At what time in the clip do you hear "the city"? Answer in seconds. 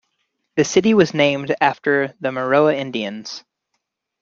0.55-0.95